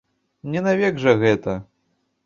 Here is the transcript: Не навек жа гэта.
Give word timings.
Не 0.53 0.63
навек 0.69 0.99
жа 1.05 1.15
гэта. 1.21 1.59